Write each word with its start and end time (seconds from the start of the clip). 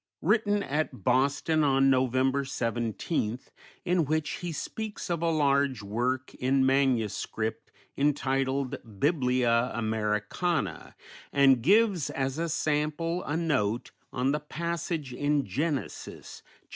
written 0.23 0.63
at 0.63 1.03
Boston 1.03 1.63
on 1.63 1.91
November 1.91 2.43
17th, 2.43 3.51
in 3.85 4.03
which 4.03 4.31
he 4.37 4.51
speaks 4.51 5.11
of 5.11 5.21
a 5.21 5.29
large 5.29 5.83
work 5.83 6.33
in 6.39 6.65
manuscript 6.65 7.71
entitled 7.95 8.77
Biblia 8.99 9.69
Americana, 9.75 10.95
and 11.31 11.61
gives 11.61 12.09
as 12.09 12.39
a 12.39 12.49
sample 12.49 13.23
a 13.25 13.37
note 13.37 13.91
on 14.11 14.31
the 14.31 14.39
passage 14.39 15.13
in 15.13 15.45
Genesis 15.45 16.41
(VI. 16.63 16.69